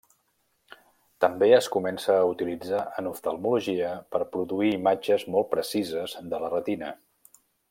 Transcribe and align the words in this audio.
També 1.25 1.49
es 1.57 1.67
comença 1.75 2.15
a 2.15 2.23
utilitzar 2.31 2.81
en 3.03 3.11
oftalmologia 3.11 3.93
per 4.17 4.25
produir 4.37 4.75
imatges 4.81 5.29
molt 5.37 5.51
precises 5.57 6.21
de 6.35 6.45
la 6.47 6.55
retina. 6.59 6.95